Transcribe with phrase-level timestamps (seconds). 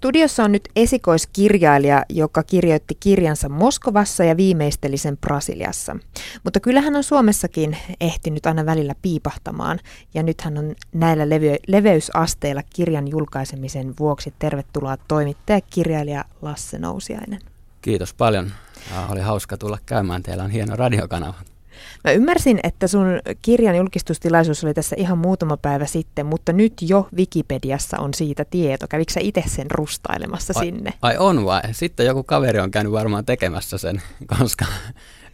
[0.00, 5.96] Studiossa on nyt esikoiskirjailija, joka kirjoitti kirjansa Moskovassa ja viimeisteli sen Brasiliassa.
[6.44, 9.78] Mutta kyllähän on Suomessakin ehtinyt aina välillä piipahtamaan,
[10.14, 17.40] ja nyt hän on näillä leve- leveysasteilla kirjan julkaisemisen vuoksi tervetuloa toimittaja kirjailija Lasse Nousiainen.
[17.82, 18.52] Kiitos paljon.
[19.08, 20.22] Oli hauska tulla käymään.
[20.22, 21.34] Teillä on hieno radiokanava.
[22.04, 23.06] Mä ymmärsin, että sun
[23.42, 28.86] kirjan julkistustilaisuus oli tässä ihan muutama päivä sitten, mutta nyt jo Wikipediassa on siitä tieto.
[28.88, 30.92] Kävikö sä itse sen rustailemassa ai, sinne?
[31.02, 31.60] Ai on vai?
[31.72, 34.02] Sitten joku kaveri on käynyt varmaan tekemässä sen,
[34.38, 34.64] koska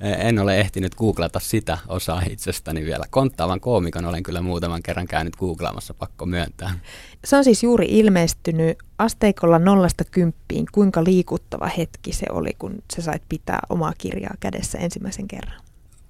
[0.00, 3.04] en ole ehtinyt googlata sitä osaa itsestäni vielä.
[3.10, 6.78] Konttaavan koomikon olen kyllä muutaman kerran käynyt googlaamassa, pakko myöntää.
[7.24, 10.66] Se on siis juuri ilmestynyt asteikolla nollasta kymppiin.
[10.72, 15.65] Kuinka liikuttava hetki se oli, kun sä sait pitää omaa kirjaa kädessä ensimmäisen kerran?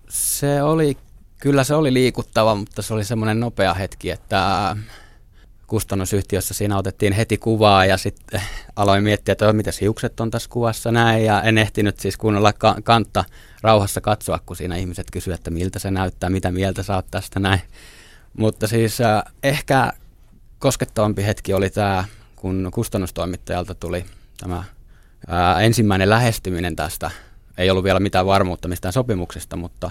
[0.09, 0.97] Se oli,
[1.41, 4.77] kyllä se oli liikuttava, mutta se oli semmoinen nopea hetki, että
[5.67, 8.43] kustannusyhtiössä siinä otettiin heti kuvaa ja sitten
[8.77, 12.77] aloin miettiä, että mitä hiukset on tässä kuvassa näin ja en ehtinyt siis kunnolla ka-
[12.85, 13.25] kantta
[13.63, 17.61] rauhassa katsoa, kun siinä ihmiset kysyivät, että miltä se näyttää, mitä mieltä oot tästä näin.
[18.39, 18.99] Mutta siis
[19.43, 19.93] ehkä
[20.59, 22.05] koskettavampi hetki oli tämä,
[22.37, 24.05] kun kustannustoimittajalta tuli
[24.41, 24.65] tämä
[25.29, 27.11] ää, ensimmäinen lähestyminen tästä
[27.59, 29.91] ei ollut vielä mitään varmuutta mistään sopimuksesta, mutta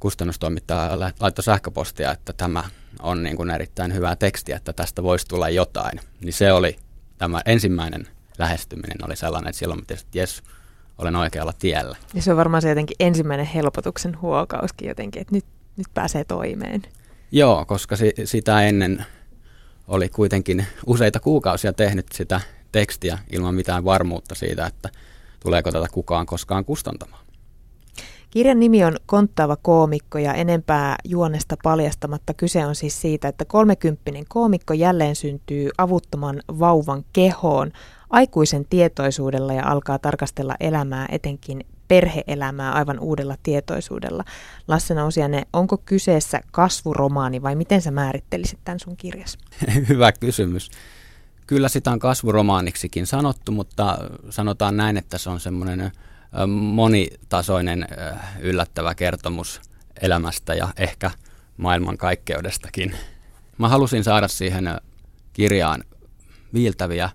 [0.00, 2.64] kustannustoimittaja laittoi sähköpostia, että tämä
[3.02, 6.00] on niin kuin erittäin hyvää tekstiä, että tästä voisi tulla jotain.
[6.20, 6.76] Niin se oli
[7.18, 10.42] tämä ensimmäinen lähestyminen oli sellainen, että silloin tietysti, että jes,
[10.98, 11.96] olen oikealla tiellä.
[12.14, 15.44] Ja se on varmaan se jotenkin ensimmäinen helpotuksen huokauskin jotenkin, että nyt,
[15.76, 16.82] nyt pääsee toimeen.
[17.32, 19.06] Joo, koska si, sitä ennen
[19.88, 22.40] oli kuitenkin useita kuukausia tehnyt sitä
[22.72, 24.88] tekstiä ilman mitään varmuutta siitä, että
[25.40, 27.24] tuleeko tätä kukaan koskaan kustantamaan.
[28.30, 34.24] Kirjan nimi on Konttaava koomikko ja enempää juonesta paljastamatta kyse on siis siitä, että kolmekymppinen
[34.28, 37.72] koomikko jälleen syntyy avuttoman vauvan kehoon
[38.10, 44.24] aikuisen tietoisuudella ja alkaa tarkastella elämää, etenkin perheelämää aivan uudella tietoisuudella.
[44.68, 49.38] Lasse Nousianen, onko kyseessä kasvuromaani vai miten sä määrittelisit tämän sun kirjas?
[49.88, 50.70] Hyvä kysymys.
[51.46, 53.98] Kyllä sitä on kasvuromaaniksikin sanottu, mutta
[54.30, 55.92] sanotaan näin, että se on semmoinen
[56.48, 57.88] monitasoinen
[58.40, 59.60] yllättävä kertomus
[60.02, 61.10] elämästä ja ehkä
[61.56, 62.96] maailmankaikkeudestakin.
[63.58, 64.80] Mä halusin saada siihen
[65.32, 65.84] kirjaan
[66.54, 67.10] viiltäviä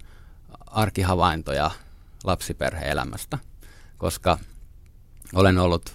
[0.66, 1.72] arkihavaintoja
[2.24, 3.38] lapsiperheelämästä,
[3.98, 4.38] koska
[5.34, 5.94] olen ollut,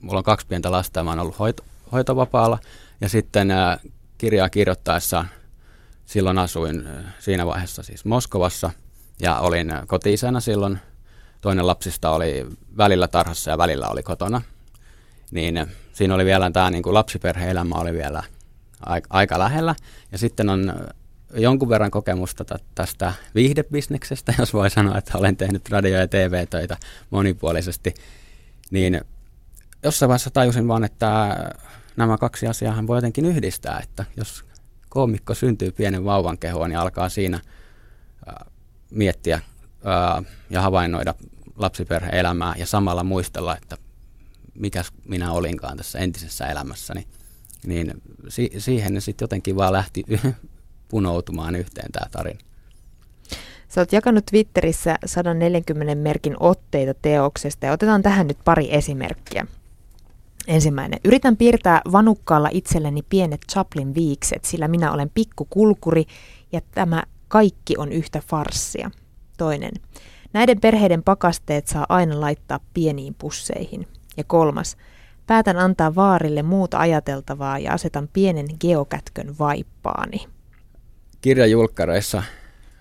[0.00, 2.58] mulla on kaksi pientä lasta ja mä olen ollut hoito, hoitovapaalla
[3.00, 3.48] ja sitten
[4.18, 5.24] kirjaa kirjoittaessa
[6.06, 8.70] silloin asuin siinä vaiheessa siis Moskovassa
[9.20, 10.78] ja olin koti silloin.
[11.40, 14.42] Toinen lapsista oli välillä tarhassa ja välillä oli kotona.
[15.30, 18.22] Niin siinä oli vielä tämä niin kuin lapsiperhe-elämä oli vielä
[19.10, 19.74] aika lähellä.
[20.12, 20.74] Ja sitten on
[21.34, 22.44] jonkun verran kokemusta
[22.74, 26.76] tästä viihdebisneksestä, jos voi sanoa, että olen tehnyt radio- ja TV-töitä
[27.10, 27.94] monipuolisesti.
[28.70, 29.00] Niin
[29.82, 31.36] jossain vaiheessa tajusin vaan, että
[31.96, 34.44] nämä kaksi asiaa voi jotenkin yhdistää, että jos
[34.88, 37.40] koomikko syntyy pienen vauvan kehoon ja alkaa siinä
[38.90, 39.40] miettiä
[39.86, 41.14] äh, ja havainnoida
[41.56, 43.76] lapsiperhe-elämää ja samalla muistella, että
[44.54, 47.06] mikä minä olinkaan tässä entisessä elämässäni,
[47.66, 50.04] niin si- siihen ne sitten jotenkin vaan lähti
[50.90, 52.38] punoutumaan yhteen tämä tarina.
[53.68, 59.46] Sä oot jakanut Twitterissä 140 merkin otteita teoksesta ja otetaan tähän nyt pari esimerkkiä.
[60.46, 61.00] Ensimmäinen.
[61.04, 66.04] Yritän piirtää vanukkaalla itselleni pienet Chaplin viikset, sillä minä olen pikkukulkuri
[66.52, 68.90] ja tämä kaikki on yhtä farssia.
[69.38, 69.72] Toinen.
[70.32, 73.88] Näiden perheiden pakasteet saa aina laittaa pieniin pusseihin.
[74.16, 74.76] Ja kolmas.
[75.26, 80.26] Päätän antaa vaarille muuta ajateltavaa ja asetan pienen geokätkön vaippaani.
[81.20, 82.22] Kirjajulkkareissa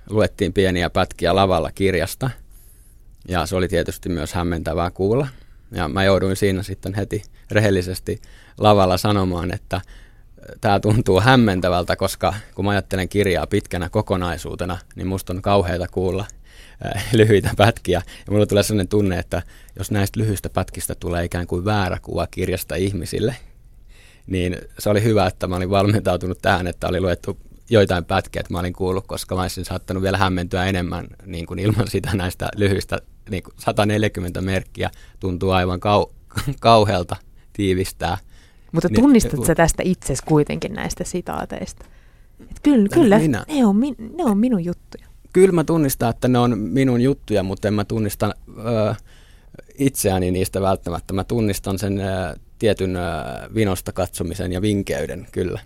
[0.10, 2.30] luettiin pieniä pätkiä lavalla kirjasta.
[3.28, 5.28] Ja se oli tietysti myös hämmentävää kuulla.
[5.72, 8.22] Ja mä jouduin siinä sitten heti rehellisesti
[8.58, 9.82] lavalla sanomaan, että
[10.62, 16.26] tämä tuntuu hämmentävältä, koska kun mä ajattelen kirjaa pitkänä kokonaisuutena, niin musta on kauheita kuulla
[17.14, 18.02] lyhyitä pätkiä.
[18.28, 19.42] Ja mulla tulee sellainen tunne, että
[19.78, 23.36] jos näistä lyhyistä pätkistä tulee ikään kuin väärä kuva kirjasta ihmisille,
[24.28, 27.38] niin se oli hyvä, että mä olin valmentautunut tähän, että oli luettu
[27.70, 31.60] joitain pätkiä, että mä olin kuullut, koska mä olisin saattanut vielä hämmentyä enemmän niin kuin
[31.60, 33.00] ilman sitä näistä lyhyistä,
[33.30, 34.90] niin kuin 140 merkkiä
[35.20, 36.14] tuntuu aivan kau-
[36.60, 37.16] kauhealta
[37.54, 38.18] tiivistää.
[38.78, 41.86] Mutta niin, tunnistat sä tästä itse kuitenkin näistä sitaateista?
[42.40, 43.46] Et kyllä, kyllä minä.
[43.48, 43.80] Ne, on,
[44.18, 45.08] ne on minun juttuja.
[45.34, 48.96] Kyllä mä tunnistan, että ne on minun juttuja, mutta en mä tunnista ö,
[49.78, 51.14] itseäni niistä välttämättä.
[51.14, 53.00] Mä tunnistan sen ö, tietyn ö,
[53.56, 55.60] vinosta katsomisen ja vinkeyden, kyllä.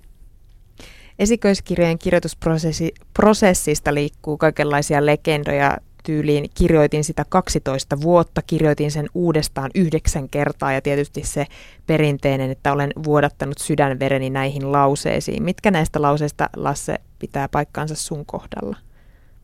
[1.20, 5.78] Esikoiskirjojen kirjoitusprosessista liikkuu kaikenlaisia legendoja.
[6.04, 11.46] Tyyliin kirjoitin sitä 12 vuotta, kirjoitin sen uudestaan yhdeksän kertaa ja tietysti se
[11.88, 15.44] perinteinen, että olen vuodattanut sydänvereni näihin lauseisiin.
[15.44, 18.78] Mitkä näistä lauseista, Lasse, pitää paikkaansa sun kohdalla?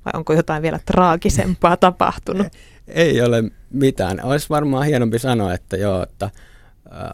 [0.06, 2.48] Vai onko jotain vielä traagisempaa tapahtunut?
[2.88, 4.24] Ei ole mitään.
[4.24, 7.10] Olisi varmaan hienompi sanoa, että joo, että äh,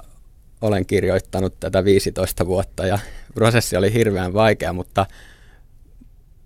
[0.61, 2.99] olen kirjoittanut tätä 15 vuotta ja
[3.33, 5.05] prosessi oli hirveän vaikea, mutta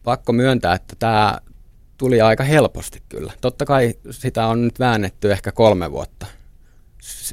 [0.04, 1.38] pakko myöntää, että tämä
[1.98, 3.34] tuli aika helposti kyllä.
[3.42, 6.28] Totta kai sitä on nyt väännetty ehkä kolme vuotta.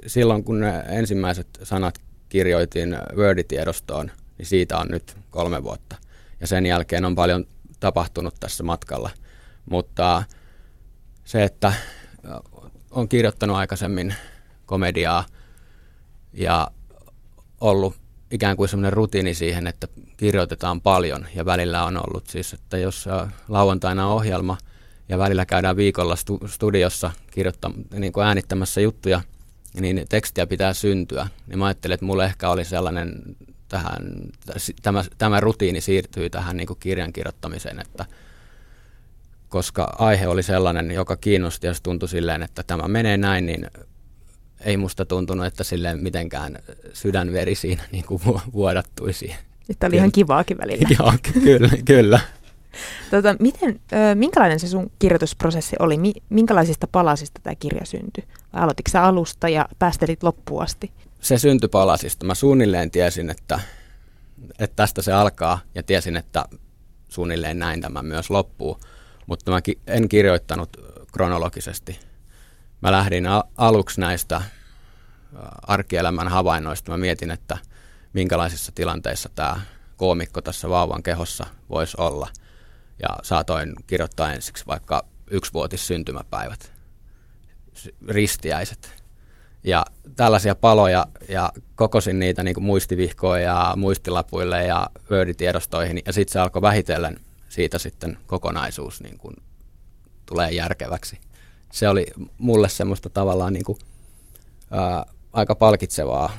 [0.07, 5.97] Silloin kun ne ensimmäiset sanat kirjoitin Word-tiedostoon, niin siitä on nyt kolme vuotta.
[6.41, 7.47] Ja sen jälkeen on paljon
[7.81, 9.11] tapahtunut tässä matkalla.
[9.71, 10.23] Mutta
[11.25, 11.73] se, että
[12.91, 14.15] on kirjoittanut aikaisemmin
[14.67, 15.27] komediaa
[16.33, 16.71] ja
[17.61, 22.79] ollut ikään kuin semmoinen rutiini siihen, että kirjoitetaan paljon ja välillä on ollut siis, että
[22.79, 23.09] jos
[23.49, 24.59] lauantaina on ohjelma
[25.09, 27.11] ja välillä käydään viikolla stu- studiossa
[27.95, 29.21] niin kuin äänittämässä juttuja,
[29.81, 31.29] niin tekstiä pitää syntyä.
[31.47, 33.23] Niin mä ajattelin, että mulle ehkä oli sellainen
[33.69, 34.03] tähän,
[34.83, 38.07] tämä, tämä rutiini siirtyy tähän niin kuin kirjan kirjoittamiseen, että
[39.49, 43.67] koska aihe oli sellainen, joka kiinnosti ja se tuntui silleen, että tämä menee näin, niin
[44.61, 46.59] ei musta tuntunut, että sille mitenkään
[46.93, 48.23] sydänveri siinä niin kuin
[48.53, 49.35] vuodattuisi.
[49.69, 50.89] Että oli ihan kivaakin välillä.
[50.99, 51.13] Joo,
[51.45, 51.71] kyllä.
[51.85, 52.21] kyllä.
[53.11, 55.97] Tota, miten, ö, minkälainen se sun kirjoitusprosessi oli?
[56.29, 58.25] Minkälaisista palasista tämä kirja syntyi?
[58.53, 60.91] Vai aloititko sä alusta ja päästelit loppuun asti?
[61.21, 62.27] Se syntyi palasista.
[62.27, 63.61] Mä suunnilleen tiesin, että,
[64.59, 66.45] että tästä se alkaa ja tiesin, että
[67.09, 68.79] suunnilleen näin tämä myös loppuu.
[69.27, 70.77] Mutta mä en kirjoittanut
[71.13, 71.99] kronologisesti
[72.85, 73.25] mä lähdin
[73.57, 74.43] aluksi näistä
[75.63, 76.91] arkielämän havainnoista.
[76.91, 77.59] Mä mietin, että
[78.13, 79.61] minkälaisissa tilanteissa tämä
[79.97, 82.29] koomikko tässä vauvan kehossa voisi olla.
[83.03, 86.73] Ja saatoin kirjoittaa ensiksi vaikka yksivuotis syntymäpäivät,
[88.09, 89.05] ristiäiset.
[89.65, 89.85] Ja
[90.17, 96.03] tällaisia paloja ja kokosin niitä niin kuin muistivihkoja ja muistilapuille ja Word-tiedostoihin.
[96.07, 99.37] Ja sitten se alkoi vähitellen siitä sitten kokonaisuus niin kuin
[100.27, 101.19] tulee järkeväksi
[101.75, 102.07] se oli
[102.39, 103.79] mulle semmoista tavallaan niin kuin,
[104.71, 106.33] ää, aika palkitsevaa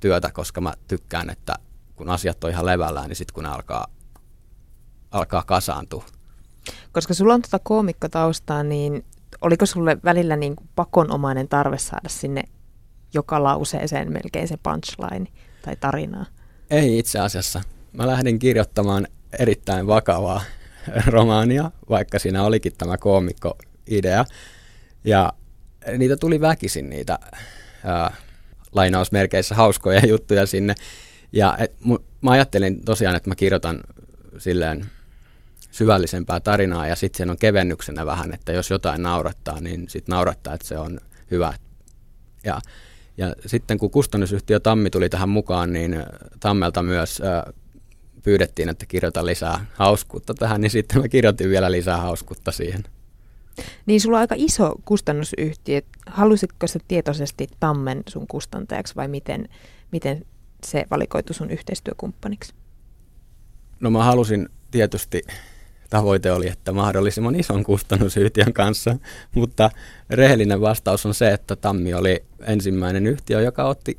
[0.00, 1.54] työtä, koska mä tykkään, että
[1.96, 3.86] kun asiat on ihan levällään, niin sitten kun ne alkaa,
[5.10, 6.04] alkaa kasaantua.
[6.92, 9.04] Koska sulla on tuota koomikkotaustaa, niin
[9.40, 12.42] oliko sulle välillä niin kuin pakonomainen tarve saada sinne
[13.14, 15.26] joka lauseeseen melkein se punchline
[15.64, 16.26] tai tarinaa?
[16.70, 17.62] Ei itse asiassa.
[17.92, 19.06] Mä lähdin kirjoittamaan
[19.38, 20.42] erittäin vakavaa
[21.06, 24.24] romaania, vaikka siinä olikin tämä koomikko idea.
[25.04, 25.32] Ja
[25.98, 27.18] niitä tuli väkisin niitä
[27.84, 28.16] ää,
[28.72, 30.74] lainausmerkeissä hauskoja juttuja sinne.
[31.32, 33.80] Ja et, mu, mä ajattelin tosiaan, että mä kirjoitan
[34.38, 34.86] silleen
[35.70, 40.54] syvällisempää tarinaa ja sitten sen on kevennyksenä vähän, että jos jotain naurattaa, niin sitten naurattaa,
[40.54, 41.00] että se on
[41.30, 41.52] hyvä.
[42.44, 42.60] Ja,
[43.16, 46.04] ja sitten kun kustannusyhtiö Tammi tuli tähän mukaan, niin
[46.40, 47.52] Tammelta myös ää,
[48.22, 52.84] pyydettiin, että kirjoita lisää hauskuutta tähän, niin sitten mä kirjoitin vielä lisää hauskuutta siihen.
[53.86, 55.82] Niin sulla on aika iso kustannusyhtiö.
[56.06, 59.48] Halusitko sä tietoisesti Tammen sun kustantajaksi vai miten,
[59.92, 60.26] miten
[60.64, 62.54] se valikoitu sun yhteistyökumppaniksi?
[63.80, 65.22] No mä halusin tietysti,
[65.90, 68.96] tavoite oli, että mahdollisimman ison kustannusyhtiön kanssa,
[69.34, 69.70] mutta
[70.10, 73.98] rehellinen vastaus on se, että Tammi oli ensimmäinen yhtiö, joka otti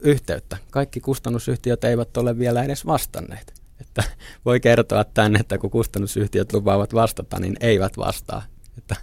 [0.00, 0.56] yhteyttä.
[0.70, 3.54] Kaikki kustannusyhtiöt eivät ole vielä edes vastanneet.
[3.80, 4.02] Että
[4.44, 8.42] voi kertoa tänne, että kun kustannusyhtiöt lupaavat vastata, niin eivät vastaa
[8.78, 8.96] että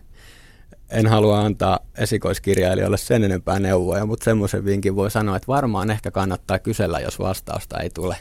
[0.89, 6.12] en halua antaa esikoiskirjailijoille sen enempää neuvoja, mutta semmoisen vinkin voi sanoa, että varmaan ehkä
[6.12, 8.15] kannattaa kysellä, jos vastausta ei tule.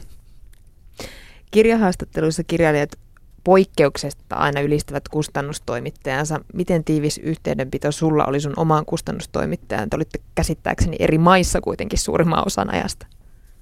[1.50, 2.98] Kirjahaastatteluissa kirjailijat
[3.44, 6.40] poikkeuksesta aina ylistävät kustannustoimittajansa.
[6.54, 9.90] Miten tiivis yhteydenpito sulla oli sun omaan kustannustoimittajan?
[9.90, 13.06] Te olitte käsittääkseni eri maissa kuitenkin suurimman osan ajasta.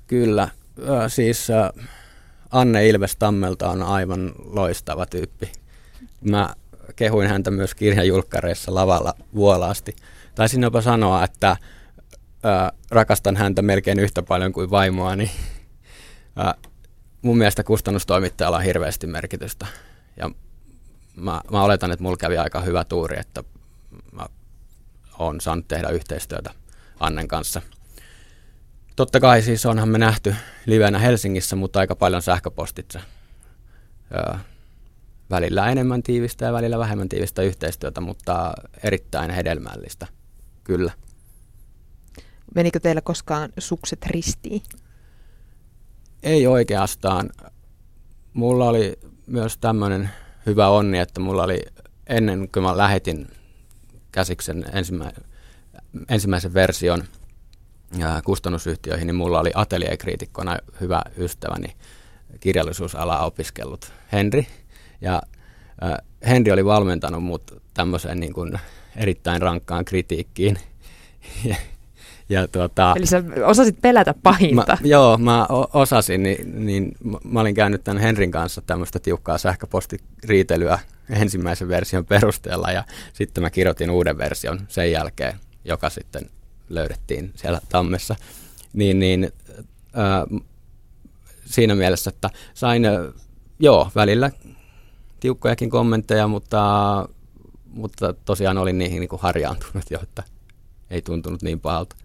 [0.06, 0.48] Kyllä.
[1.08, 1.48] Siis
[2.50, 5.52] Anne Ilves Tammelta on aivan loistava tyyppi.
[6.30, 6.54] Mä
[6.96, 9.96] kehuin häntä myös kirjajulkkareissa lavalla vuolaasti.
[10.34, 11.56] Taisin jopa sanoa, että
[12.42, 15.30] ää, rakastan häntä melkein yhtä paljon kuin vaimoani.
[16.36, 16.54] Ää,
[17.22, 19.66] mun mielestä kustannustoimittajalla on hirveästi merkitystä.
[20.16, 20.30] Ja
[21.16, 23.44] mä, mä oletan, että mulla kävi aika hyvä tuuri, että
[24.12, 24.26] mä
[25.18, 26.50] oon saanut tehdä yhteistyötä
[27.00, 27.62] Annen kanssa.
[28.96, 30.34] Totta kai siis onhan me nähty
[30.66, 33.00] livenä Helsingissä, mutta aika paljon sähköpostitse
[35.30, 40.06] välillä enemmän tiivistä ja välillä vähemmän tiivistä yhteistyötä, mutta erittäin hedelmällistä,
[40.64, 40.92] kyllä.
[42.54, 44.62] Menikö teillä koskaan sukset ristiin?
[46.22, 47.30] Ei oikeastaan.
[48.32, 50.10] Mulla oli myös tämmöinen
[50.46, 51.60] hyvä onni, että mulla oli
[52.06, 53.26] ennen kuin mä lähetin
[54.12, 55.12] käsiksen ensimmä,
[56.08, 57.04] ensimmäisen version
[58.24, 61.76] kustannusyhtiöihin, niin mulla oli atelierkriitikkona hyvä ystäväni,
[62.40, 64.46] kirjallisuusalaa opiskellut Henri.
[65.00, 65.22] Ja
[65.82, 65.92] äh,
[66.28, 68.60] Henri oli valmentanut mut tämmöiseen niin kuin
[68.96, 70.58] erittäin rankkaan kritiikkiin.
[71.44, 71.56] ja,
[72.28, 74.78] ja tuota, Eli sä osasit pelätä pahinta.
[74.80, 76.92] Mä, joo, mä osasin, niin, niin
[77.24, 80.78] mä olin käynyt tämän Henrin kanssa tämmöistä tiukkaa sähköpostiriitelyä
[81.10, 86.30] ensimmäisen version perusteella ja sitten mä kirjoitin uuden version sen jälkeen, joka sitten
[86.68, 88.16] löydettiin siellä tammessa.
[88.72, 89.32] Niin, niin
[89.98, 90.42] äh,
[91.44, 92.82] siinä mielessä, että sain,
[93.58, 94.30] joo, välillä
[95.20, 97.08] tiukkojakin kommentteja, mutta,
[97.66, 100.22] mutta tosiaan olin niihin niin kuin harjaantunut jo, että
[100.90, 101.96] ei tuntunut niin pahalta.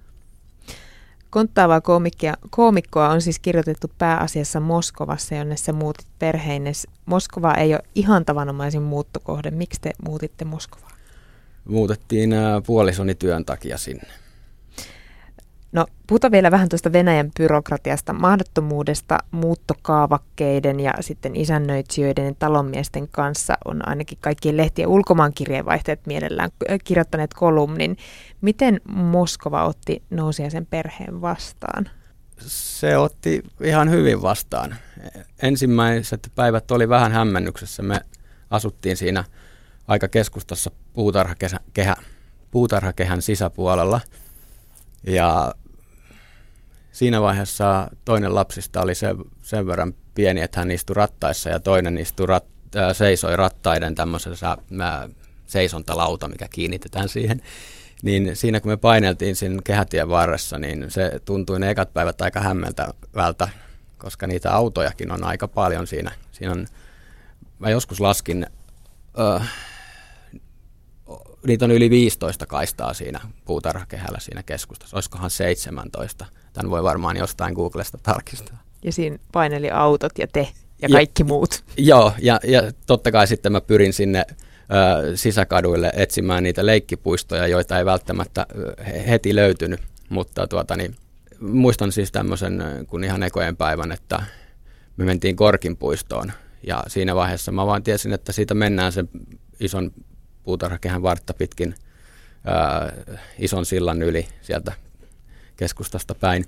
[1.29, 6.87] Konttaavaa koomikkia, koomikkoa on siis kirjoitettu pääasiassa Moskovassa, jonne sä muutit perheines.
[7.05, 9.51] Moskova ei ole ihan tavanomaisin muuttokohde.
[9.51, 10.91] Miksi te muutitte Moskovaan?
[11.65, 12.29] Muutettiin
[12.65, 14.24] puolisoni työn takia sinne.
[15.75, 23.53] No puhutaan vielä vähän tuosta Venäjän byrokratiasta, mahdottomuudesta muuttokaavakkeiden ja sitten isännöitsijöiden ja talonmiesten kanssa
[23.65, 26.49] on ainakin kaikkien lehtien ulkomaankirjeenvaihteet mielellään
[26.83, 27.97] kirjoittaneet kolumnin.
[28.41, 31.89] Miten Moskova otti nousiaisen perheen vastaan?
[32.47, 34.75] Se otti ihan hyvin vastaan.
[35.41, 37.83] Ensimmäiset päivät oli vähän hämmennyksessä.
[37.83, 38.01] Me
[38.49, 39.23] asuttiin siinä
[39.87, 41.95] aika keskustassa puutarhakehä,
[42.51, 44.01] puutarhakehän sisäpuolella.
[45.07, 45.53] Ja
[46.95, 49.07] siinä vaiheessa toinen lapsista oli se,
[49.41, 54.51] sen verran pieni, että hän istui rattaissa ja toinen istui rat, äh, seisoi rattaiden tämmöisessä
[54.51, 54.57] äh,
[55.45, 57.41] seisontalauta, mikä kiinnitetään siihen.
[58.03, 62.39] Niin siinä kun me paineltiin siinä kehätien varressa, niin se tuntui ne ekat päivät aika
[62.39, 63.49] hämmentävältä,
[63.97, 66.11] koska niitä autojakin on aika paljon siinä.
[66.31, 66.67] Siinä on,
[67.59, 68.47] mä joskus laskin,
[69.19, 69.51] äh,
[71.47, 74.97] niitä on yli 15 kaistaa siinä puutarhakehällä siinä keskustassa.
[74.97, 76.25] Olisikohan 17?
[76.55, 78.63] Tämän voi varmaan jostain Googlesta tarkistaa.
[78.83, 80.47] Ja siinä paineli autot ja te
[80.81, 81.63] ja kaikki ja, muut.
[81.77, 87.77] Joo, ja, ja totta kai sitten mä pyrin sinne ö, sisäkaduille etsimään niitä leikkipuistoja, joita
[87.77, 88.45] ei välttämättä
[89.07, 89.79] heti löytynyt.
[90.09, 90.95] Mutta tuota, niin,
[91.39, 94.23] muistan siis tämmöisen kun ihan ekojen päivän, että
[94.97, 96.31] me mentiin Korkin puistoon.
[96.67, 99.09] Ja siinä vaiheessa mä vaan tiesin, että siitä mennään sen
[99.59, 99.91] ison
[100.43, 101.75] puutarhakehän vartta pitkin
[102.45, 102.93] ää,
[103.39, 104.73] ison sillan yli sieltä
[105.57, 106.45] keskustasta päin,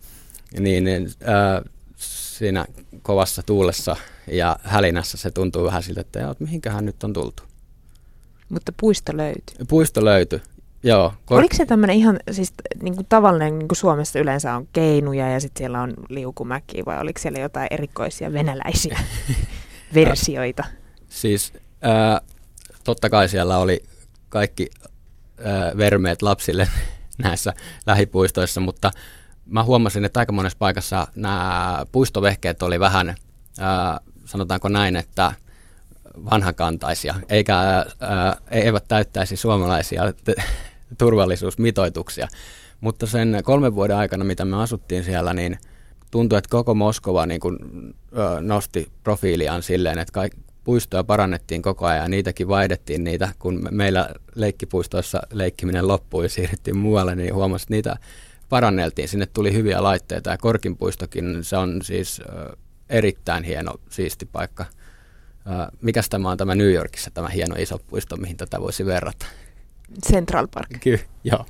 [0.59, 1.61] niin, niin ää,
[1.95, 2.65] siinä
[3.01, 3.95] kovassa tuulessa
[4.31, 7.43] ja hälinässä se tuntuu vähän siltä, että joo, mihinkähän nyt on tultu.
[8.49, 9.65] Mutta puisto löytyi.
[9.67, 10.41] Puisto löytyi,
[10.83, 11.13] joo.
[11.25, 15.29] Kor- Oliko se tämmöinen ihan siis niin kuin tavallinen, niin kuin Suomessa yleensä on keinuja
[15.29, 18.99] ja sitten siellä on liukumäki vai oliko siellä jotain erikoisia venäläisiä
[19.93, 20.63] versioita?
[21.09, 22.21] Siis ää,
[22.83, 23.83] totta kai siellä oli
[24.29, 24.69] kaikki
[25.43, 26.67] ää, vermeet lapsille
[27.17, 27.53] näissä
[27.85, 28.91] lähipuistoissa, mutta
[29.45, 33.15] mä huomasin, että aika monessa paikassa nämä puistovehkeet oli vähän,
[34.25, 35.33] sanotaanko näin, että
[36.31, 37.85] vanhakantaisia, eikä
[38.51, 40.03] eivät täyttäisi suomalaisia
[40.97, 42.27] turvallisuusmitoituksia.
[42.81, 45.57] Mutta sen kolmen vuoden aikana, mitä me asuttiin siellä, niin
[46.11, 47.57] tuntui, että koko Moskova niin kuin,
[48.41, 50.29] nosti profiiliaan silleen, että
[50.67, 57.15] puistoja parannettiin koko ajan, niitäkin vaihdettiin niitä, kun meillä leikkipuistoissa leikkiminen loppui ja siirryttiin muualle,
[57.15, 57.97] niin huomasi, että niitä
[58.49, 62.21] paranneltiin, sinne tuli hyviä laitteita ja Korkinpuistokin, se on siis
[62.89, 64.65] erittäin hieno, siisti paikka.
[65.81, 69.25] Mikäs tämä on tämä New Yorkissa, tämä hieno iso puisto, mihin tätä voisi verrata?
[70.11, 70.69] Central Park.
[70.83, 71.45] Kyllä, joo.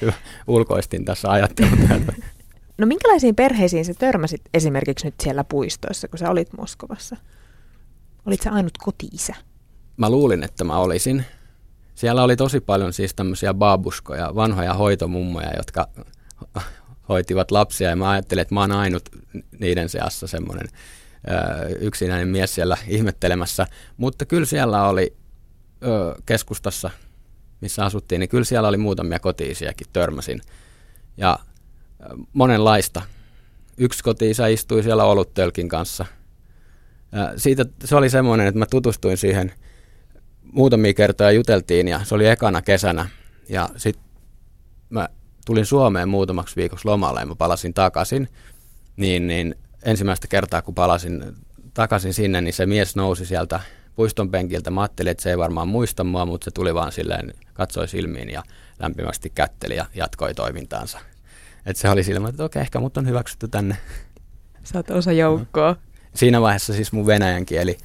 [0.00, 0.12] Hyvä.
[0.46, 1.78] Ulkoistin tässä ajattelun.
[2.78, 7.16] no minkälaisiin perheisiin sä törmäsit esimerkiksi nyt siellä puistoissa, kun sä olit Moskovassa?
[8.26, 9.34] Olit sä ainut koti-isä?
[9.96, 11.24] Mä luulin, että mä olisin.
[11.94, 15.88] Siellä oli tosi paljon siis tämmöisiä babuskoja, vanhoja hoitomummoja, jotka
[17.08, 19.08] hoitivat lapsia ja mä ajattelin, että mä oon ainut
[19.58, 20.68] niiden seassa semmoinen
[21.80, 23.66] yksinäinen mies siellä ihmettelemässä.
[23.96, 25.16] Mutta kyllä siellä oli
[25.84, 26.90] ö, keskustassa,
[27.60, 30.40] missä asuttiin, niin kyllä siellä oli muutamia kotiisiäkin törmäsin.
[31.16, 31.38] Ja
[32.32, 33.02] monenlaista.
[33.78, 36.06] Yksi kotiisä istui siellä oluttölkin kanssa–
[37.36, 39.52] siitä se oli semmoinen, että mä tutustuin siihen
[40.52, 43.08] muutamia kertoja juteltiin ja se oli ekana kesänä.
[43.48, 44.04] Ja sitten
[44.90, 45.08] mä
[45.46, 48.28] tulin Suomeen muutamaksi viikoksi lomalle ja mä palasin takaisin.
[48.96, 51.24] Niin, niin ensimmäistä kertaa kun palasin
[51.74, 53.60] takaisin sinne, niin se mies nousi sieltä
[53.96, 54.70] puiston penkiltä.
[54.70, 58.30] Mä ajattelin, että se ei varmaan muista mua, mutta se tuli vaan silleen, katsoi silmiin
[58.30, 58.42] ja
[58.78, 60.98] lämpimästi kätteli ja jatkoi toimintaansa.
[61.66, 63.76] Et se oli silleen, että okei, ehkä mut on hyväksytty tänne
[64.66, 65.76] Sä oot osa joukkoa.
[66.16, 67.78] Siinä vaiheessa siis mun venäjän kieli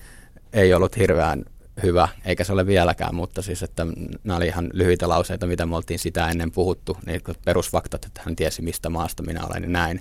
[0.53, 1.45] ei ollut hirveän
[1.83, 3.85] hyvä, eikä se ole vieläkään, mutta siis, että
[4.23, 8.35] nämä oli ihan lyhyitä lauseita, mitä me oltiin sitä ennen puhuttu, niin perusfaktat, että hän
[8.35, 9.99] tiesi, mistä maasta minä olen, niin näin.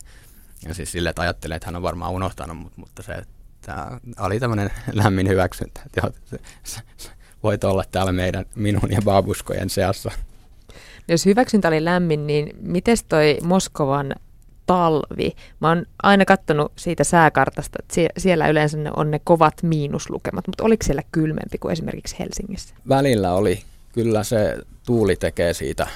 [0.69, 3.23] Ja siis sille, että ajattelin, että hän on varmaan unohtanut, mutta, mutta se,
[3.61, 7.11] tämä oli tämmöinen lämmin hyväksyntä, että joo, se, se, se,
[7.43, 10.11] voit olla täällä meidän, minun ja babuskojen seassa.
[11.09, 14.15] Jos hyväksyntä oli lämmin, niin miten toi Moskovan
[14.71, 15.37] talvi?
[15.61, 20.65] Mä oon aina katsonut siitä sääkartasta, että siellä yleensä ne on ne kovat miinuslukemat, mutta
[20.65, 22.75] oliko siellä kylmempi kuin esimerkiksi Helsingissä?
[22.89, 23.63] Välillä oli.
[23.93, 25.87] Kyllä se tuuli tekee siitä,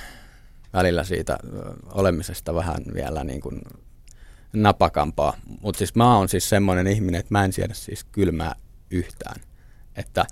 [0.73, 1.39] välillä siitä
[1.93, 3.61] olemisesta vähän vielä niin kuin
[4.53, 5.33] napakampaa.
[5.61, 8.55] Mutta siis mä oon siis semmoinen ihminen, että mä en siedä siis kylmää
[8.91, 9.41] yhtään.
[9.97, 10.27] Että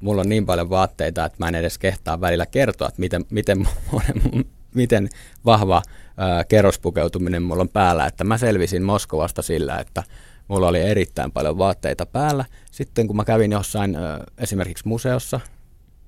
[0.00, 3.68] mulla on niin paljon vaatteita, että mä en edes kehtaa välillä kertoa, että miten, miten,
[4.74, 5.08] miten
[5.44, 5.82] vahva
[6.16, 8.06] ää, kerrospukeutuminen mulla on päällä.
[8.06, 10.02] Että mä selvisin Moskovasta sillä, että
[10.48, 12.44] mulla oli erittäin paljon vaatteita päällä.
[12.70, 15.40] Sitten kun mä kävin jossain ää, esimerkiksi museossa,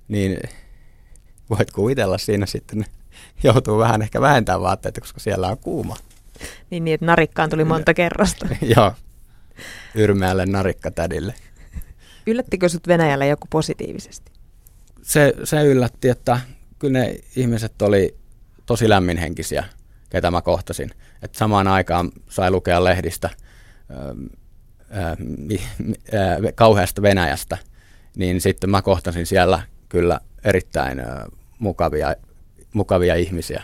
[0.09, 0.39] niin
[1.51, 2.85] voit kuvitella siinä sitten
[3.43, 5.97] joutuu vähän ehkä vähentämään vaatteita, koska siellä on kuuma.
[6.71, 8.47] Niin, niin että narikkaan tuli monta kerrosta.
[8.77, 8.93] Joo,
[9.95, 11.35] yrmeälle narikkatädille.
[12.27, 14.33] Yllättikö sut Venäjällä joku positiivisesti?
[15.03, 16.41] Se, se yllätti, että
[16.79, 18.17] kyllä ne ihmiset oli
[18.67, 19.65] tosi lämminhenkisiä,
[20.15, 20.91] ketä mä kohtasin.
[21.23, 23.31] Et samaan aikaan sai lukea lehdistä
[23.91, 23.99] ää,
[24.91, 25.17] ää,
[26.55, 27.59] kauheasta Venäjästä,
[28.17, 31.27] niin sitten mä kohtasin siellä kyllä erittäin ää,
[31.59, 32.15] mukavia,
[32.73, 33.63] mukavia ihmisiä.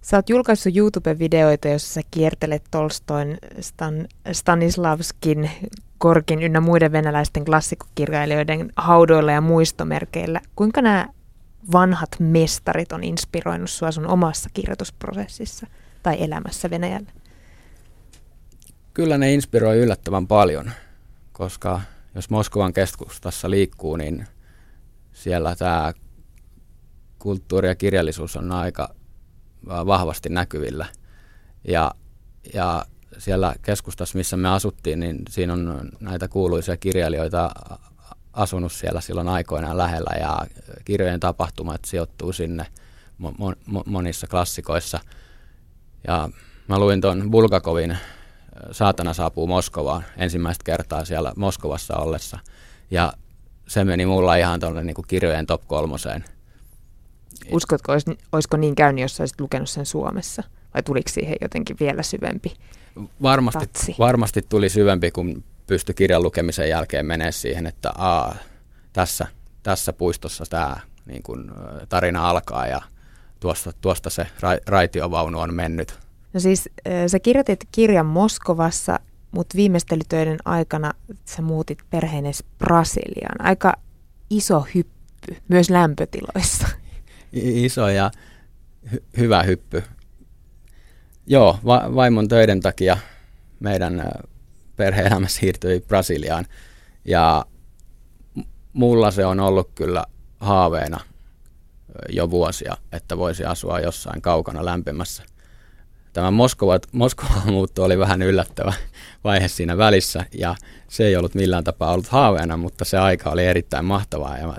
[0.00, 5.50] Sä oot julkaissut YouTube-videoita, joissa sä kiertelet Tolstoin, Stan, Stanislavskin,
[5.98, 10.40] Korkin ynnä muiden venäläisten klassikokirjailijoiden haudoilla ja muistomerkeillä.
[10.56, 11.08] Kuinka nämä
[11.72, 15.66] vanhat mestarit on inspiroinut sua sun omassa kirjoitusprosessissa
[16.02, 17.12] tai elämässä Venäjällä?
[18.94, 20.70] Kyllä ne inspiroi yllättävän paljon,
[21.32, 21.80] koska
[22.14, 24.26] jos Moskovan keskustassa liikkuu, niin
[25.12, 25.92] siellä tämä
[27.18, 28.94] kulttuuri ja kirjallisuus on aika
[29.66, 30.86] vahvasti näkyvillä.
[31.68, 31.94] Ja,
[32.54, 32.86] ja
[33.18, 37.50] siellä keskustassa, missä me asuttiin, niin siinä on näitä kuuluisia kirjailijoita
[38.34, 40.46] asunut siellä silloin aikoinaan lähellä ja
[40.84, 42.66] kirjojen tapahtumat sijoittuu sinne
[43.22, 45.00] mo- mo- monissa klassikoissa.
[46.06, 46.28] Ja
[46.68, 47.98] mä luin tuon Bulgakovin
[48.72, 52.38] Saatana saapuu Moskovaan ensimmäistä kertaa siellä Moskovassa ollessa.
[52.90, 53.12] Ja
[53.68, 56.24] se meni mulla ihan tuonne niin kirjojen top kolmoseen.
[57.50, 57.92] Uskotko,
[58.32, 60.42] olisiko niin käynyt, jos olisit lukenut sen Suomessa?
[60.74, 62.56] Vai tuliko siihen jotenkin vielä syvempi
[63.22, 68.36] Varmasti, varmasti tuli syvempi, kun pystyi kirjan lukemisen jälkeen menee siihen, että aa,
[68.92, 69.26] tässä,
[69.62, 71.54] tässä puistossa tämä niin kun,
[71.88, 72.82] tarina alkaa ja
[73.40, 75.98] tuosta, tuosta se ra, raitiovaunu on mennyt.
[76.32, 76.68] No siis
[77.06, 79.00] sä kirjoitit kirjan Moskovassa,
[79.30, 80.92] mutta viimeistelytöiden aikana
[81.24, 83.46] sä muutit perheenes Brasiliaan.
[83.46, 83.72] Aika
[84.30, 86.68] iso hyppy, myös lämpötiloissa.
[87.32, 88.10] Iso ja
[88.94, 89.82] hy- hyvä hyppy.
[91.26, 92.96] Joo, va- vaimon töiden takia
[93.60, 94.10] meidän
[94.76, 96.46] perhe-elämä siirtyi Brasiliaan.
[97.04, 97.46] Ja
[98.72, 100.04] mulla se on ollut kyllä
[100.40, 101.00] haaveena
[102.08, 105.22] jo vuosia, että voisi asua jossain kaukana lämpimässä.
[106.12, 108.72] Tämä Moskova, Moskova muutto oli vähän yllättävä
[109.24, 110.56] vaihe siinä välissä ja
[110.88, 114.56] se ei ollut millään tapaa ollut haaveena, mutta se aika oli erittäin mahtavaa ja mä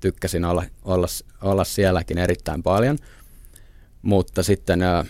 [0.00, 1.06] tykkäsin olla, olla,
[1.42, 2.98] olla sielläkin erittäin paljon.
[4.02, 5.04] Mutta sitten ää,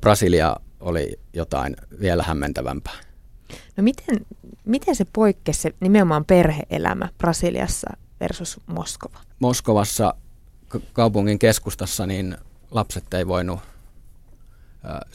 [0.00, 2.94] Brasilia oli jotain vielä hämmentävämpää.
[3.76, 4.26] No miten,
[4.64, 9.18] miten se poikkesi se nimenomaan perheelämä Brasiliassa versus Moskova?
[9.38, 10.14] Moskovassa
[10.92, 12.36] kaupungin keskustassa niin
[12.70, 13.60] lapset ei voinut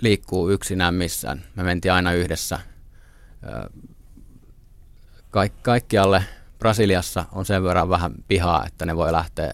[0.01, 1.43] liikkuu yksinään missään.
[1.55, 2.59] Me mentiin aina yhdessä.
[5.31, 6.23] Kaik- kaikkialle
[6.59, 9.53] Brasiliassa on sen verran vähän pihaa, että ne voi lähteä,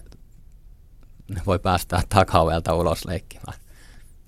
[1.28, 3.58] ne voi päästä takaovelta ulos leikkimään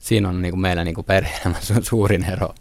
[0.02, 2.54] siinä on niin kuin meillä niin perhe-elämässä suurin ero.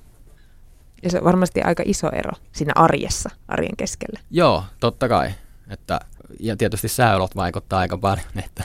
[1.04, 4.20] Ja se on varmasti aika iso ero siinä arjessa, arjen keskellä.
[4.30, 5.32] Joo, totta kai.
[5.70, 6.00] Että,
[6.40, 8.64] ja tietysti sääolot vaikuttaa aika paljon, että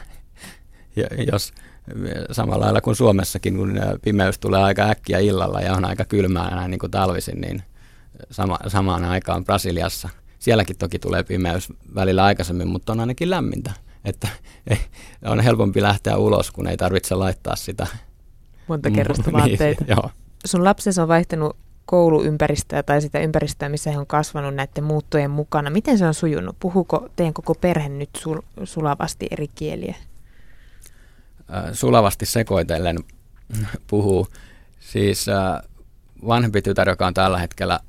[1.32, 1.52] jos
[2.30, 6.70] samalla lailla kuin Suomessakin, kun pimeys tulee aika äkkiä illalla ja on aika kylmää näin
[6.70, 7.62] niin kuin talvisin, niin
[8.30, 10.08] sama, samaan aikaan Brasiliassa.
[10.38, 13.72] Sielläkin toki tulee pimeys välillä aikaisemmin, mutta on ainakin lämmintä.
[14.04, 14.28] Että
[15.24, 17.86] on helpompi lähteä ulos, kun ei tarvitse laittaa sitä
[18.68, 19.84] monta kerrosta niin, vaatteita.
[19.84, 20.10] niin, joo.
[20.44, 25.70] Sun lapsesi on vaihtanut kouluympäristöä tai sitä ympäristöä, missä he on kasvanut näiden muuttojen mukana.
[25.70, 26.56] Miten se on sujunut?
[26.60, 29.94] Puhuuko teidän koko perhe nyt sul- sulavasti eri kieliä?
[31.54, 32.98] Äh, sulavasti sekoitellen
[33.86, 34.26] puhuu.
[34.80, 35.62] Siis äh,
[36.26, 37.80] vanhempi tytär, joka on tällä hetkellä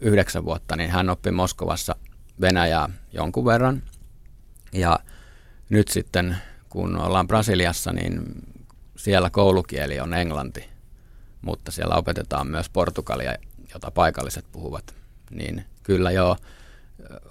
[0.00, 1.96] yhdeksän vuotta, niin hän oppi Moskovassa
[2.40, 3.82] Venäjää jonkun verran.
[4.72, 4.98] Ja
[5.68, 6.36] nyt sitten,
[6.68, 8.22] kun ollaan Brasiliassa, niin
[9.04, 10.64] siellä koulukieli on englanti,
[11.42, 13.34] mutta siellä opetetaan myös portugalia,
[13.74, 14.94] jota paikalliset puhuvat.
[15.30, 16.36] Niin kyllä joo,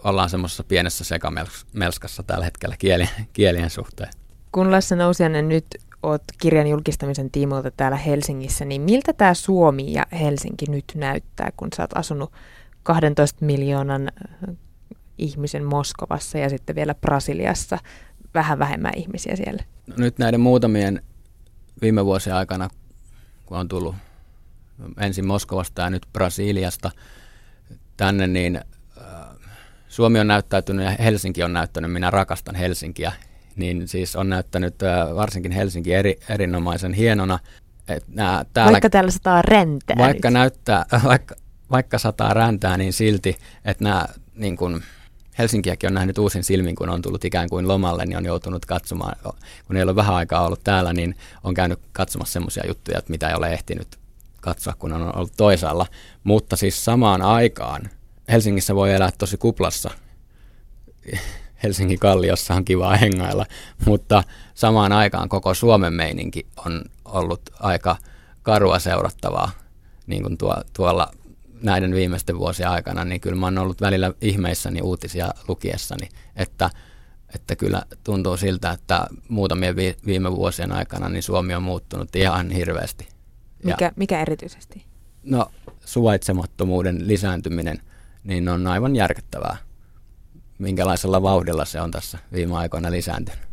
[0.04, 4.10] ollaan semmoisessa pienessä sekamelskassa tällä hetkellä kielien, kielien suhteen.
[4.52, 5.66] Kun Lasse Nousianen nyt
[6.04, 11.68] oot kirjan julkistamisen tiimoilta täällä Helsingissä, niin miltä tämä Suomi ja Helsinki nyt näyttää, kun
[11.76, 12.32] sä oot asunut
[12.84, 14.12] 12 miljoonan
[14.50, 14.56] äh,
[15.18, 17.78] ihmisen Moskovassa ja sitten vielä Brasiliassa
[18.34, 19.64] vähän vähemmän ihmisiä siellä?
[19.88, 21.02] No nyt näiden muutamien
[21.84, 22.70] viime vuosien aikana,
[23.46, 23.96] kun on tullut
[24.98, 26.92] ensin Moskovasta ja nyt Brasiliasta
[27.98, 29.06] tänne, niin äh,
[29.88, 33.12] Suomi on näyttäytynyt ja Helsinki on näyttänyt, minä rakastan Helsinkiä,
[33.56, 37.40] niin siis on näyttänyt äh, varsinkin Helsinki eri, erinomaisen hienona.
[38.08, 40.34] Nää, täällä, vaikka täällä sataa räntää Vaikka nyt.
[40.34, 41.36] näyttää, vaikka,
[41.72, 44.82] vaikka sataa räntää, niin silti, että nämä niin kun,
[45.38, 49.16] Helsinkiäkin on nähnyt uusin silmin, kun on tullut ikään kuin lomalle, niin on joutunut katsomaan,
[49.68, 53.30] kun ei ole vähän aikaa ollut täällä, niin on käynyt katsomassa semmoisia juttuja, että mitä
[53.30, 54.00] ei ole ehtinyt
[54.42, 55.86] katsoa, kun on ollut toisaalla.
[56.24, 57.90] Mutta siis samaan aikaan
[58.32, 59.90] Helsingissä voi elää tosi kuplassa.
[61.64, 63.46] Helsingin kalliossa on kiva hengailla,
[63.86, 67.96] mutta samaan aikaan koko Suomen meininki on ollut aika
[68.44, 69.52] karua seurattavaa
[70.08, 71.12] niin kuin tuo, tuolla
[71.64, 76.70] näiden viimeisten vuosien aikana, niin kyllä mä oon ollut välillä ihmeissäni uutisia lukiessani, että,
[77.36, 82.50] että kyllä tuntuu siltä, että muutamien vi- viime vuosien aikana niin Suomi on muuttunut ihan
[82.50, 83.08] hirveästi.
[83.64, 84.86] Mikä, mikä erityisesti?
[85.24, 85.46] No
[85.86, 87.82] suvaitsemattomuuden lisääntyminen
[88.24, 89.58] niin on aivan järkyttävää.
[90.60, 93.44] Minkälaisella vauhdilla se on tässä viime aikoina lisääntynyt?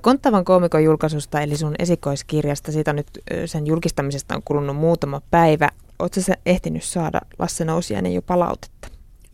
[0.00, 3.06] Konttavan koomikon julkaisusta, eli sun esikoiskirjasta, siitä on nyt
[3.46, 5.68] sen julkistamisesta on kulunut muutama päivä.
[5.98, 8.88] Oletko sä ehtinyt saada Lasse Nousiainen jo palautetta?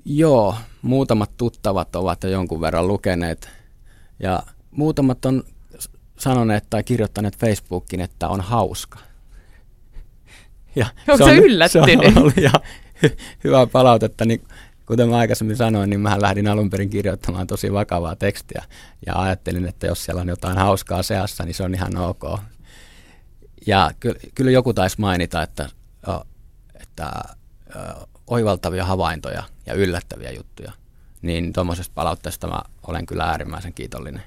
[0.04, 3.48] Joo, muutamat tuttavat ovat jo jonkun verran lukeneet.
[4.20, 5.42] Ja muutamat on
[6.18, 8.98] sanoneet tai kirjoittaneet Facebookin, että on hauska.
[10.76, 12.00] Ja Onko se, on, yllättynyt?
[12.02, 12.34] Se on ollut
[13.06, 14.24] hy- hyvää palautetta.
[14.24, 14.44] Niin
[14.86, 18.62] kuten mä aikaisemmin sanoin, niin mä lähdin alun perin kirjoittamaan tosi vakavaa tekstiä.
[19.06, 22.22] Ja ajattelin, että jos siellä on jotain hauskaa seassa, niin se on ihan ok.
[23.66, 25.68] Ja ky- kyllä joku taisi mainita, että
[26.92, 27.12] että
[28.26, 30.72] oivaltavia havaintoja ja yllättäviä juttuja,
[31.22, 34.22] niin tuommoisesta palautteesta mä olen kyllä äärimmäisen kiitollinen.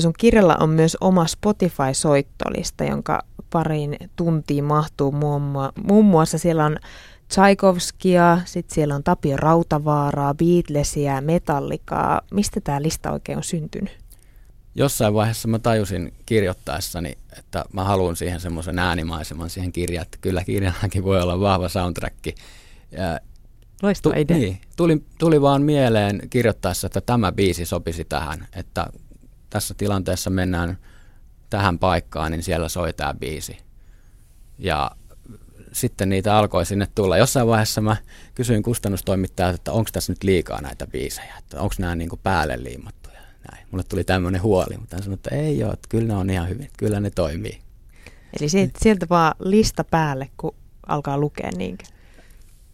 [0.00, 5.12] Sun kirjalla on myös oma Spotify-soittolista, jonka pariin tuntiin mahtuu
[5.82, 6.76] muun muassa siellä on
[7.28, 12.20] Tchaikovskia, sitten siellä on Tapio Rautavaaraa, Beatlesia, Metallikaa.
[12.30, 13.99] Mistä tämä lista oikein on syntynyt?
[14.80, 20.44] Jossain vaiheessa mä tajusin kirjoittaessani, että mä haluan siihen semmoisen äänimaiseman siihen kirjaan, että kyllä
[20.44, 22.26] kirjallakin voi olla vahva soundtrack.
[22.26, 23.20] Ja
[23.82, 24.36] Loistava tu- idea.
[24.36, 28.86] Niin, tuli, tuli vaan mieleen kirjoittaessa, että tämä biisi sopisi tähän, että
[29.50, 30.78] tässä tilanteessa mennään
[31.50, 33.58] tähän paikkaan, niin siellä soi tämä biisi.
[34.58, 34.90] Ja
[35.72, 37.18] sitten niitä alkoi sinne tulla.
[37.18, 37.96] Jossain vaiheessa mä
[38.34, 42.62] kysyin kustannustoimittajalta, että onko tässä nyt liikaa näitä biisejä, että onko nämä niin kuin päälle
[42.62, 42.99] liimat
[43.52, 43.66] näin.
[43.70, 46.48] Mulle tuli tämmöinen huoli, mutta hän sanoi, että ei ole, että kyllä ne on ihan
[46.48, 47.60] hyvin, kyllä ne toimii.
[48.40, 48.48] Eli
[48.82, 50.54] sieltä vaan lista päälle, kun
[50.86, 51.84] alkaa lukea niinkö?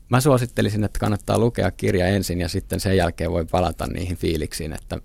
[0.09, 4.73] Mä suosittelisin, että kannattaa lukea kirja ensin ja sitten sen jälkeen voi palata niihin fiiliksiin,
[4.73, 4.99] että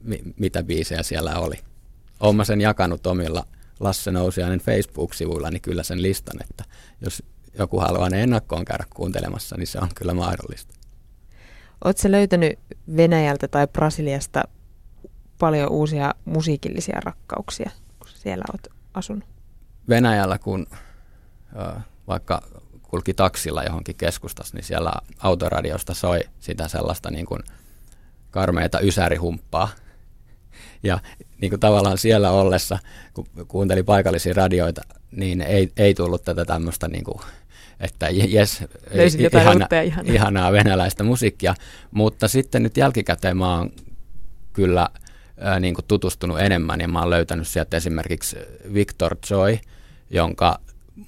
[0.00, 1.56] mi- mitä biisejä siellä oli.
[2.20, 3.46] Olen mä sen jakanut omilla
[3.80, 6.64] Lasse Nousiainen Facebook-sivuilla, niin kyllä sen listan, että
[7.00, 7.22] jos
[7.58, 10.74] joku haluaa ne ennakkoon käydä kuuntelemassa, niin se on kyllä mahdollista.
[11.84, 12.58] Oletko löytänyt
[12.96, 14.42] Venäjältä tai Brasiliasta
[15.42, 19.24] paljon uusia musiikillisia rakkauksia, kun siellä olet asunut?
[19.88, 20.66] Venäjällä, kun
[21.56, 22.42] ö, vaikka
[22.82, 27.42] kulki taksilla johonkin keskustassa, niin siellä autoradiosta soi sitä sellaista niin kuin
[28.30, 29.68] karmeita ysärihumppaa.
[30.82, 30.98] Ja
[31.40, 32.78] niin kuin tavallaan siellä ollessa,
[33.14, 37.18] kun kuunteli paikallisia radioita, niin ei, ei tullut tätä tämmöistä, niin kuin,
[37.80, 40.14] että jes, ihana, ihanaa.
[40.14, 41.54] ihanaa venäläistä musiikkia.
[41.90, 43.70] Mutta sitten nyt jälkikäteen mä oon
[44.52, 44.88] kyllä–
[45.42, 48.36] ää, niin kuin tutustunut enemmän ja mä oon löytänyt sieltä esimerkiksi
[48.74, 49.58] Victor Joy,
[50.10, 50.58] jonka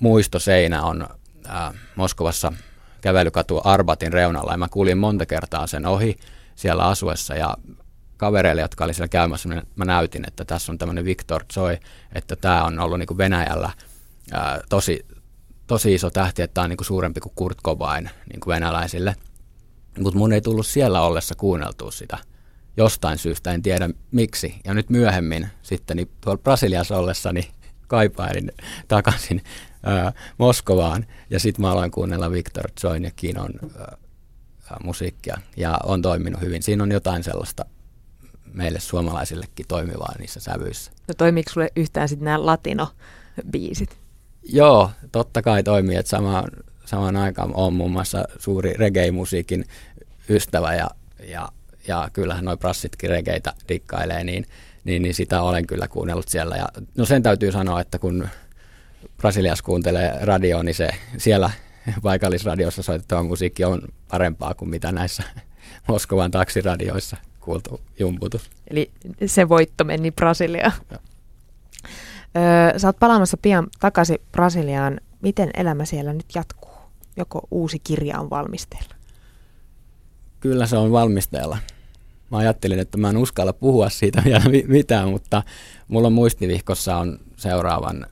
[0.01, 1.07] muistoseinä on
[1.47, 2.53] ää, Moskovassa
[3.01, 6.17] kävelykatu Arbatin reunalla ja mä kuulin monta kertaa sen ohi
[6.55, 7.57] siellä asuessa ja
[8.17, 11.77] kavereille, jotka oli siellä käymässä, mä näytin, että tässä on tämmöinen Victor Joy,
[12.13, 13.71] että tämä on ollut niin Venäjällä
[14.33, 15.07] ää, tosi,
[15.67, 19.17] tosi iso tähti, että tämä on niin suurempi kuin Kurt Cobain niin kuin venäläisille.
[19.99, 22.19] Mutta mun ei tullut siellä ollessa kuunneltua sitä
[22.77, 24.55] jostain syystä, en tiedä miksi.
[24.65, 27.51] Ja nyt myöhemmin sitten niin tuolla Brasiliassa ollessani
[27.87, 28.53] kaipailin
[28.89, 29.43] takaisin
[29.83, 33.97] ää, Moskovaan ja sitten mä aloin kuunnella Victor Join ja Kinon ää,
[34.85, 36.63] musiikkia ja on toiminut hyvin.
[36.63, 37.65] Siinä on jotain sellaista
[38.53, 40.93] meille suomalaisillekin toimivaa niissä sävyissä.
[41.09, 43.97] No toimiiko sulle yhtään sitten nämä latino-biisit?
[44.43, 46.51] Joo, totta kai toimii, että samaan,
[46.85, 49.65] samaan aikaan on muun muassa suuri reggae-musiikin
[50.29, 50.91] ystävä ja,
[51.29, 51.49] ja,
[51.89, 54.47] ja kyllähän noi prassitkin regeitä dikkailee, niin,
[54.85, 56.57] niin, niin sitä olen kyllä kuunnellut siellä.
[56.57, 58.29] Ja, no sen täytyy sanoa, että kun
[59.17, 61.51] Brasiliassa kuuntelee radioa, niin se siellä
[62.03, 65.23] paikallisradiossa soitettava musiikki on parempaa kuin mitä näissä
[65.89, 68.51] Moskovan taksiradioissa kuultu jumputus.
[68.71, 68.91] Eli
[69.27, 70.73] se voitto meni Brasiliaan.
[72.37, 75.01] Öö, sä oot palaamassa pian takaisin Brasiliaan.
[75.23, 76.71] Miten elämä siellä nyt jatkuu?
[77.17, 78.95] Joko uusi kirja on valmisteilla?
[80.41, 81.59] Kyllä se on valmisteilla.
[82.31, 85.43] Mä ajattelin, että mä en uskalla puhua siitä vielä mitään, mutta
[85.89, 88.07] mulla on muistivihkossa on seuraavan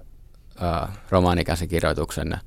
[0.62, 2.38] ö, romaanikäsikirjoituksen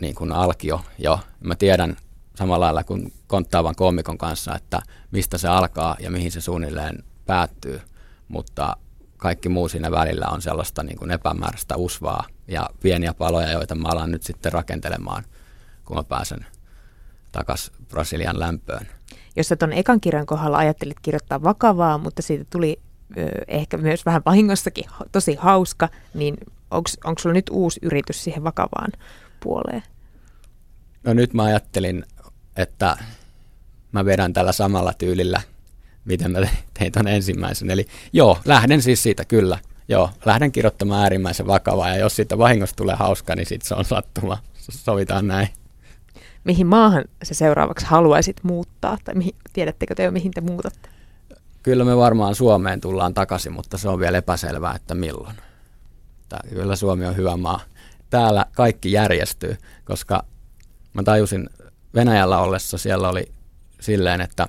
[0.00, 1.20] niin kuin alkio jo.
[1.40, 1.96] Mä tiedän
[2.34, 7.80] samalla lailla kuin konttaavan koomikon kanssa, että mistä se alkaa ja mihin se suunnilleen päättyy,
[8.28, 8.76] mutta
[9.16, 13.88] kaikki muu siinä välillä on sellaista niin kuin epämääräistä usvaa ja pieniä paloja, joita mä
[13.88, 15.24] alan nyt sitten rakentelemaan,
[15.84, 16.46] kun mä pääsen
[17.32, 18.86] takaisin Brasilian lämpöön.
[19.36, 22.80] Jos sä tuon ekan kirjan kohdalla ajattelit kirjoittaa vakavaa, mutta siitä tuli
[23.16, 26.36] ö, ehkä myös vähän vahingossakin tosi hauska, niin
[27.04, 28.92] onko sulla nyt uusi yritys siihen vakavaan
[29.40, 29.82] puoleen?
[31.04, 32.04] No nyt mä ajattelin,
[32.56, 32.96] että
[33.92, 35.40] mä vedän tällä samalla tyylillä,
[36.04, 36.38] miten mä
[36.78, 37.70] tein ton ensimmäisen.
[37.70, 39.58] Eli joo, lähden siis siitä kyllä.
[39.88, 43.84] Joo, lähden kirjoittamaan äärimmäisen vakavaa ja jos siitä vahingosta tulee hauska, niin sitten se on
[43.84, 44.38] sattuma.
[44.54, 45.48] Sovitaan näin.
[46.44, 48.98] Mihin maahan se seuraavaksi haluaisit muuttaa?
[49.04, 50.88] Tai mihin, tiedättekö te jo, mihin te muutatte?
[51.62, 55.36] Kyllä me varmaan Suomeen tullaan takaisin, mutta se on vielä epäselvää, että milloin.
[56.28, 57.60] Tää, kyllä Suomi on hyvä maa.
[58.10, 60.24] Täällä kaikki järjestyy, koska
[60.92, 61.50] mä tajusin
[61.94, 63.32] Venäjällä ollessa siellä oli
[63.80, 64.48] silleen, että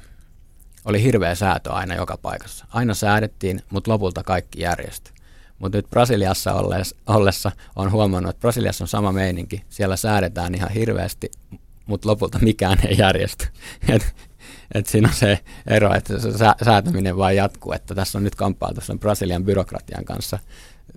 [0.86, 2.66] oli hirveä säätö aina joka paikassa.
[2.70, 5.14] Aina säädettiin, mutta lopulta kaikki järjestyi.
[5.60, 6.54] Mutta nyt Brasiliassa
[7.08, 9.64] ollessa on huomannut, että Brasiliassa on sama meininki.
[9.70, 11.32] Siellä säädetään ihan hirveästi,
[11.92, 13.48] mutta lopulta mikään ei järjesty.
[13.94, 14.16] Et,
[14.74, 16.30] et siinä on se ero, että se
[16.66, 17.72] säätäminen vain jatkuu.
[17.72, 20.40] Että tässä on nyt kamppailtu sen Brasilian byrokratian kanssa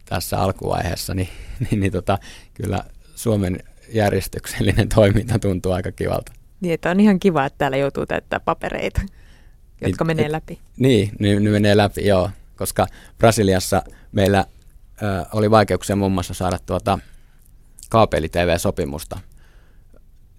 [0.05, 1.29] tässä alkuvaiheessa, niin,
[1.71, 2.19] niin, niin tota,
[2.55, 3.59] kyllä Suomen
[3.93, 6.33] järjestyksellinen toiminta tuntuu aika kivalta.
[6.61, 9.01] Niin, että on ihan kiva, että täällä joutuu täyttää papereita,
[9.81, 10.59] jotka niin, menee läpi.
[10.77, 12.31] Niin, ne, ne menee läpi, joo.
[12.57, 12.87] Koska
[13.19, 14.45] Brasiliassa meillä
[15.03, 16.99] ö, oli vaikeuksia muun muassa saada tuota
[17.91, 19.19] kaapeli-TV-sopimusta.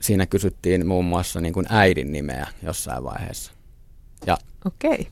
[0.05, 3.51] Siinä kysyttiin muun muassa niin kuin äidin nimeä jossain vaiheessa.
[4.27, 5.07] Ja Okei.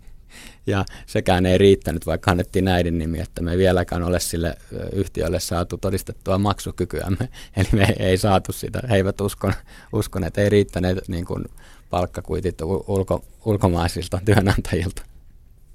[0.68, 4.56] Ja sekään ei riittänyt, vaikka annettiin näiden nimi, että me ei vieläkään ole sille
[4.94, 7.30] yhtiölle saatu todistettua maksukykyämme.
[7.58, 9.54] Eli me ei saatu sitä, he eivät uskon,
[9.94, 11.46] uskon että ei riittäneet niin kuin
[11.90, 15.04] palkkakuitit ulko, ulkomaisilta työnantajilta.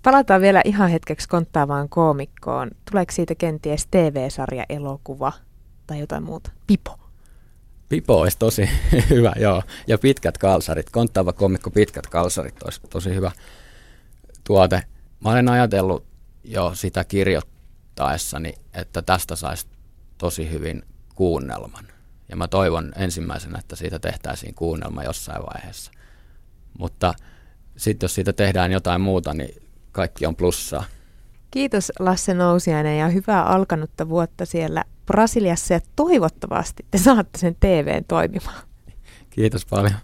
[0.02, 2.70] Palataan vielä ihan hetkeksi konttaavaan koomikkoon.
[2.90, 5.33] Tuleeko siitä kenties TV-sarja, elokuva
[5.87, 6.50] tai jotain muuta?
[6.66, 7.08] Pipo.
[7.88, 8.68] Pipo olisi tosi
[9.11, 9.62] hyvä, joo.
[9.87, 10.90] Ja pitkät kalsarit.
[10.90, 13.33] Konttaava komikko pitkät kalsarit olisi tosi hyvä
[14.44, 14.83] tuote.
[15.20, 16.07] Mä olen ajatellut
[16.44, 19.66] jo sitä kirjoittaessani, että tästä saisi
[20.18, 20.83] tosi hyvin
[21.14, 21.85] kuunnelman.
[22.29, 25.92] Ja mä toivon ensimmäisenä, että siitä tehtäisiin kuunnelma jossain vaiheessa.
[26.79, 27.14] Mutta
[27.77, 30.85] sitten jos siitä tehdään jotain muuta, niin kaikki on plussaa.
[31.50, 38.04] Kiitos Lasse Nousiainen ja hyvää alkanutta vuotta siellä Brasiliassa ja toivottavasti te saatte sen TVn
[38.08, 38.62] toimimaan.
[39.30, 39.94] Kiitos paljon.